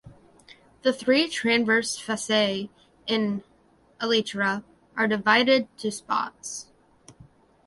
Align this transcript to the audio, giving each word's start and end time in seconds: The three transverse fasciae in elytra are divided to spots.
The 0.81 0.93
three 0.93 1.27
transverse 1.29 1.95
fasciae 1.99 2.69
in 3.05 3.43
elytra 3.99 4.63
are 4.97 5.07
divided 5.07 5.67
to 5.77 5.91
spots. 5.91 6.71